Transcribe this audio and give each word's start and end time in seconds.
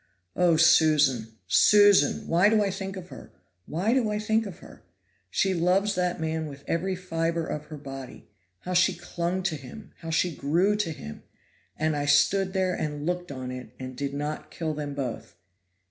Oh, 0.35 0.57
Susan! 0.57 1.37
Susan! 1.47 2.27
Why 2.27 2.49
do 2.49 2.63
I 2.63 2.71
think 2.71 2.97
of 2.97 3.09
her? 3.09 3.31
why 3.67 3.93
do 3.93 4.09
I 4.09 4.17
think 4.17 4.47
of 4.47 4.57
her? 4.57 4.81
She 5.29 5.53
loves 5.53 5.93
that 5.93 6.19
man 6.19 6.47
with 6.47 6.63
every 6.65 6.95
fiber 6.95 7.45
of 7.45 7.65
her 7.65 7.77
body. 7.77 8.27
How 8.61 8.73
she 8.73 8.95
clung 8.95 9.43
to 9.43 9.55
him! 9.55 9.91
how 9.99 10.09
she 10.09 10.35
grew 10.35 10.75
to 10.75 10.91
him! 10.91 11.21
And 11.77 11.95
I 11.95 12.07
stood 12.07 12.53
there 12.53 12.73
and 12.73 13.05
looked 13.05 13.31
on 13.31 13.51
it, 13.51 13.75
and 13.77 13.95
did 13.95 14.15
not 14.15 14.49
kill 14.49 14.73
them 14.73 14.95
both. 14.95 15.35